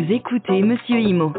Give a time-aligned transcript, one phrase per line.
[0.00, 1.34] Vous écoutez Monsieur Imo,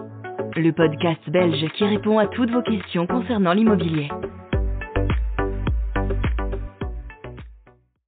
[0.55, 4.07] le podcast belge qui répond à toutes vos questions concernant l'immobilier.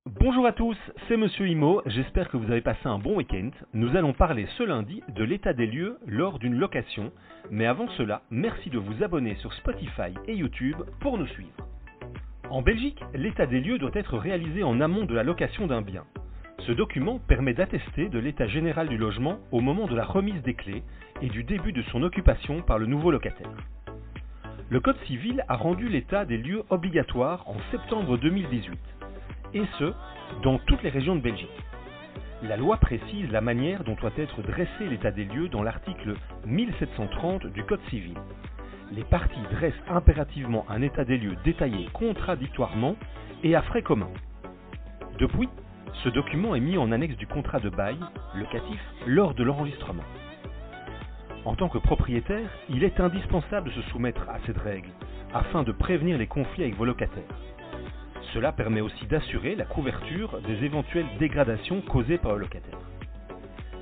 [0.06, 0.78] Bonjour à tous,
[1.08, 3.50] c'est Monsieur Imo, j'espère que vous avez passé un bon week-end.
[3.74, 7.12] Nous allons parler ce lundi de l'état des lieux lors d'une location,
[7.50, 11.68] mais avant cela, merci de vous abonner sur Spotify et YouTube pour nous suivre.
[12.52, 16.04] En Belgique, l'état des lieux doit être réalisé en amont de la location d'un bien.
[16.66, 20.54] Ce document permet d'attester de l'état général du logement au moment de la remise des
[20.54, 20.84] clés
[21.22, 23.50] et du début de son occupation par le nouveau locataire.
[24.70, 28.80] Le Code civil a rendu l'état des lieux obligatoire en septembre 2018,
[29.56, 29.92] et ce,
[30.42, 31.50] dans toutes les régions de Belgique.
[32.44, 37.48] La loi précise la manière dont doit être dressé l'état des lieux dans l'article 1730
[37.48, 38.16] du Code civil.
[38.94, 42.96] Les parties dressent impérativement un état des lieux détaillé contradictoirement
[43.44, 44.14] et à frais communs.
[45.20, 45.50] Depuis,
[46.04, 47.98] ce document est mis en annexe du contrat de bail
[48.36, 50.04] locatif lors de l'enregistrement.
[51.46, 54.90] En tant que propriétaire, il est indispensable de se soumettre à cette règle
[55.34, 57.24] afin de prévenir les conflits avec vos locataires.
[58.34, 62.80] Cela permet aussi d'assurer la couverture des éventuelles dégradations causées par le locataire.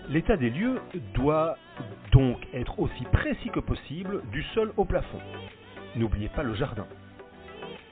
[0.09, 0.81] L'état des lieux
[1.13, 1.55] doit
[2.11, 5.19] donc être aussi précis que possible du sol au plafond.
[5.95, 6.85] N'oubliez pas le jardin.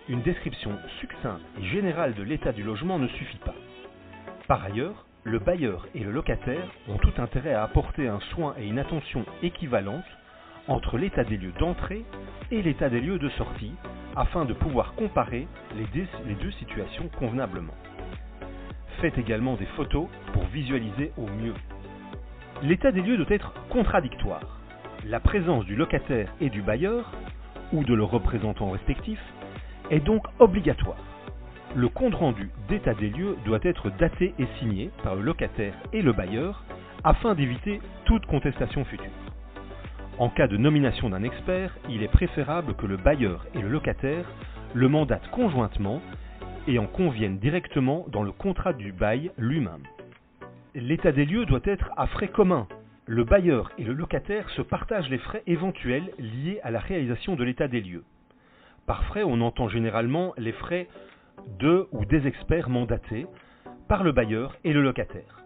[0.09, 3.55] Une description succincte et générale de l'état du logement ne suffit pas.
[4.49, 8.67] Par ailleurs, le bailleur et le locataire ont tout intérêt à apporter un soin et
[8.67, 10.03] une attention équivalente
[10.67, 12.03] entre l'état des lieux d'entrée
[12.49, 13.73] et l'état des lieux de sortie
[14.15, 15.85] afin de pouvoir comparer les
[16.33, 17.75] deux, situations convenablement.
[19.01, 21.53] Faites également des photos pour visualiser au mieux.
[22.63, 24.61] L'état des lieux doit être contradictoire.
[25.05, 27.11] La présence du locataire et du bailleur,
[27.71, 29.23] ou de leurs représentants respectifs,
[29.91, 31.08] est donc obligatoire.
[31.75, 36.13] Le compte-rendu d'état des lieux doit être daté et signé par le locataire et le
[36.13, 36.63] bailleur
[37.03, 39.05] afin d'éviter toute contestation future.
[40.17, 44.25] En cas de nomination d'un expert, il est préférable que le bailleur et le locataire
[44.73, 46.01] le mandatent conjointement
[46.67, 49.83] et en conviennent directement dans le contrat du bail lui-même.
[50.73, 52.67] L'état des lieux doit être à frais communs.
[53.05, 57.43] Le bailleur et le locataire se partagent les frais éventuels liés à la réalisation de
[57.43, 58.03] l'état des lieux.
[58.87, 60.87] Par frais, on entend généralement les frais
[61.59, 63.27] de ou des experts mandatés
[63.87, 65.39] par le bailleur et le locataire.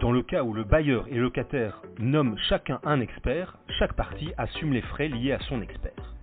[0.00, 4.32] Dans le cas où le bailleur et le locataire nomment chacun un expert, chaque partie
[4.36, 6.14] assume les frais liés à son expert.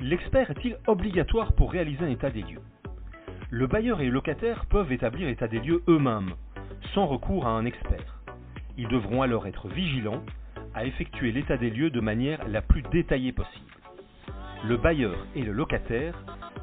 [0.00, 2.62] L'expert est-il obligatoire pour réaliser un état des lieux?
[3.50, 6.32] Le bailleur et le locataire peuvent établir état des lieux eux-mêmes,
[6.94, 8.22] sans recours à un expert.
[8.78, 10.22] Ils devront alors être vigilants
[10.74, 13.70] à effectuer l'état des lieux de manière la plus détaillée possible.
[14.66, 16.14] Le bailleur et le locataire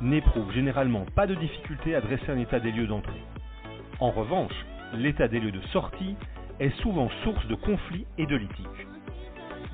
[0.01, 3.23] n'éprouvent généralement pas de difficulté à dresser un état des lieux d'entrée.
[3.99, 4.53] En revanche,
[4.93, 6.15] l'état des lieux de sortie
[6.59, 8.87] est souvent source de conflits et de litiges.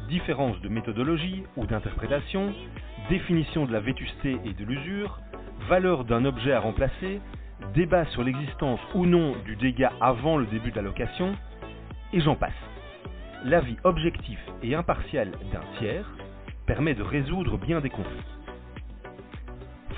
[0.09, 2.53] Différence de méthodologie ou d'interprétation,
[3.09, 5.19] définition de la vétusté et de l'usure,
[5.67, 7.21] valeur d'un objet à remplacer,
[7.73, 11.35] débat sur l'existence ou non du dégât avant le début de la location,
[12.13, 12.51] et j'en passe.
[13.43, 16.09] L'avis objectif et impartial d'un tiers
[16.65, 18.34] permet de résoudre bien des conflits.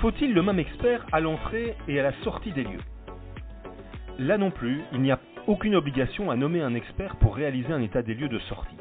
[0.00, 2.82] Faut-il le même expert à l'entrée et à la sortie des lieux?
[4.20, 7.82] Là non plus, il n'y a aucune obligation à nommer un expert pour réaliser un
[7.82, 8.76] état des lieux de sortie.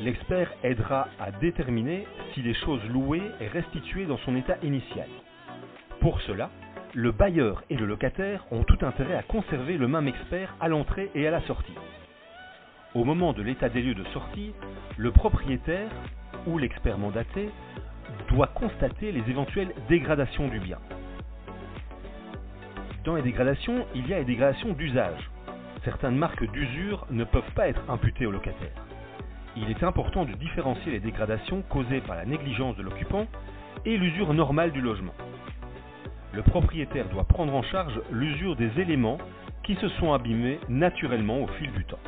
[0.00, 5.08] L'expert aidera à déterminer si les choses louées est restituées dans son état initial.
[6.00, 6.50] Pour cela,
[6.94, 11.10] le bailleur et le locataire ont tout intérêt à conserver le même expert à l'entrée
[11.16, 11.74] et à la sortie.
[12.94, 14.52] Au moment de l'état des lieux de sortie,
[14.96, 15.90] le propriétaire
[16.46, 17.50] ou l'expert mandaté
[18.28, 20.78] doit constater les éventuelles dégradations du bien.
[23.04, 25.30] Dans les dégradations, il y a les dégradations d'usage.
[25.84, 28.84] Certaines marques d'usure ne peuvent pas être imputées au locataire.
[29.56, 33.26] Il est important de différencier les dégradations causées par la négligence de l'occupant
[33.84, 35.14] et l'usure normale du logement.
[36.34, 39.18] Le propriétaire doit prendre en charge l'usure des éléments
[39.62, 41.98] qui se sont abîmés naturellement au fil du temps.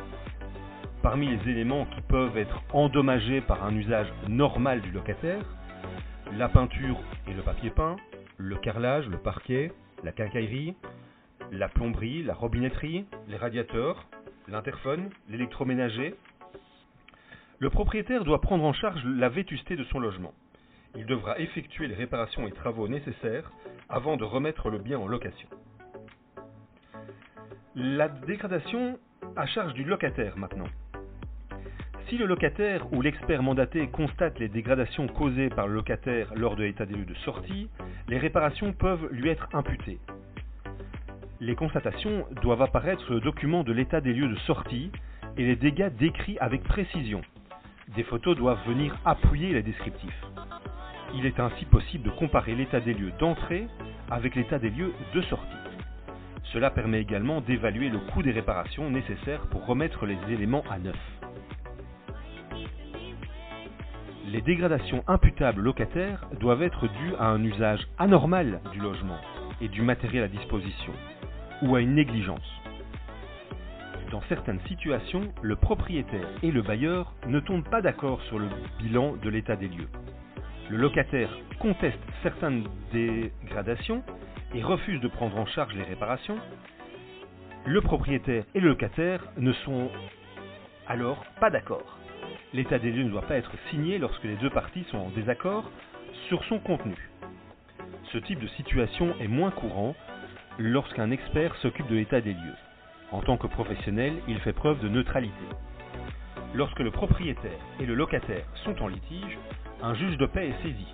[1.01, 5.41] Parmi les éléments qui peuvent être endommagés par un usage normal du locataire,
[6.37, 7.97] la peinture et le papier peint,
[8.37, 9.71] le carrelage, le parquet,
[10.03, 10.75] la quincaillerie,
[11.51, 14.07] la plomberie, la robinetterie, les radiateurs,
[14.47, 16.15] l'interphone, l'électroménager.
[17.59, 20.33] Le propriétaire doit prendre en charge la vétusté de son logement.
[20.95, 23.51] Il devra effectuer les réparations et travaux nécessaires
[23.89, 25.49] avant de remettre le bien en location.
[27.75, 28.99] La dégradation
[29.35, 30.67] à charge du locataire maintenant.
[32.11, 36.63] Si le locataire ou l'expert mandaté constate les dégradations causées par le locataire lors de
[36.63, 37.69] l'état des lieux de sortie,
[38.09, 39.97] les réparations peuvent lui être imputées.
[41.39, 44.91] Les constatations doivent apparaître sur le document de l'état des lieux de sortie
[45.37, 47.21] et les dégâts décrits avec précision.
[47.95, 50.25] Des photos doivent venir appuyer les descriptifs.
[51.15, 53.67] Il est ainsi possible de comparer l'état des lieux d'entrée
[54.09, 55.47] avec l'état des lieux de sortie.
[56.51, 61.10] Cela permet également d'évaluer le coût des réparations nécessaires pour remettre les éléments à neuf.
[64.31, 69.17] Les dégradations imputables locataires doivent être dues à un usage anormal du logement
[69.59, 70.93] et du matériel à disposition,
[71.61, 72.61] ou à une négligence.
[74.09, 78.47] Dans certaines situations, le propriétaire et le bailleur ne tombent pas d'accord sur le
[78.79, 79.89] bilan de l'état des lieux.
[80.69, 82.63] Le locataire conteste certaines
[82.93, 84.01] dégradations
[84.55, 86.37] et refuse de prendre en charge les réparations.
[87.65, 89.89] Le propriétaire et le locataire ne sont
[90.87, 91.97] alors pas d'accord.
[92.53, 95.71] L'état des lieux ne doit pas être signé lorsque les deux parties sont en désaccord
[96.27, 96.97] sur son contenu.
[98.11, 99.95] Ce type de situation est moins courant
[100.59, 102.55] lorsqu'un expert s'occupe de l'état des lieux.
[103.11, 105.45] En tant que professionnel, il fait preuve de neutralité.
[106.53, 109.37] Lorsque le propriétaire et le locataire sont en litige,
[109.81, 110.87] un juge de paix est saisi.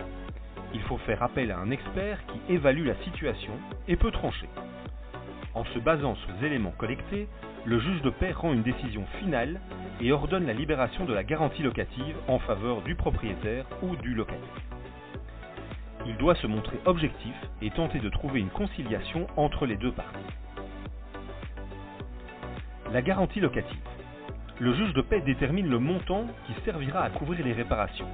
[0.75, 3.53] Il faut faire appel à un expert qui évalue la situation
[3.88, 4.48] et peut trancher.
[5.57, 7.27] En se basant sur les éléments collectés,
[7.65, 9.59] le juge de paix rend une décision finale
[10.00, 14.62] et ordonne la libération de la garantie locative en faveur du propriétaire ou du locataire.
[16.06, 17.33] Il doit se montrer objectif
[17.63, 20.19] et tenter de trouver une conciliation entre les deux parties.
[22.94, 23.81] La garantie locative.
[24.60, 28.10] Le juge de paix détermine le montant qui servira à couvrir les réparations.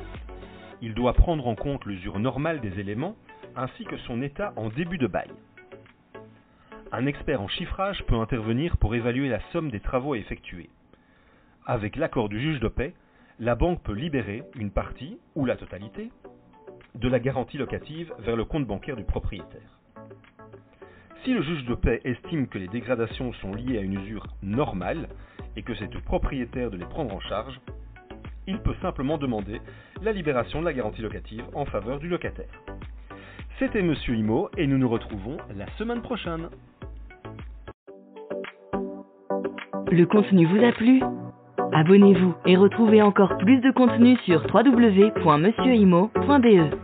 [0.82, 3.18] Il doit prendre en compte l'usure normale des éléments
[3.58, 5.30] ainsi que son état en début de bail.
[6.96, 10.70] Un expert en chiffrage peut intervenir pour évaluer la somme des travaux à effectuer.
[11.66, 12.94] Avec l'accord du juge de paix,
[13.40, 16.12] la banque peut libérer une partie ou la totalité
[16.94, 19.80] de la garantie locative vers le compte bancaire du propriétaire.
[21.24, 25.10] Si le juge de paix estime que les dégradations sont liées à une usure normale
[25.56, 27.60] et que c'est au propriétaire de les prendre en charge,
[28.46, 29.62] il peut simplement demander
[30.04, 32.62] la libération de la garantie locative en faveur du locataire.
[33.58, 36.50] C'était Monsieur Imo et nous nous retrouvons la semaine prochaine.
[39.94, 41.04] Le contenu vous a plu
[41.72, 46.83] Abonnez-vous et retrouvez encore plus de contenu sur www.monsieurimo.be.